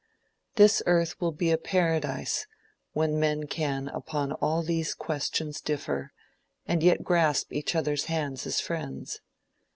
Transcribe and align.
This 0.55 0.81
earth 0.87 1.21
will 1.21 1.31
be 1.31 1.51
a 1.51 1.59
paradise 1.59 2.47
when 2.93 3.19
men 3.19 3.45
can, 3.45 3.87
upon 3.89 4.31
all 4.31 4.63
these 4.63 4.95
questions 4.95 5.61
differ, 5.61 6.11
and 6.65 6.81
yet 6.81 7.03
grasp 7.03 7.53
each 7.53 7.75
other's 7.75 8.05
hands 8.05 8.47
as 8.47 8.59
friends. 8.59 9.19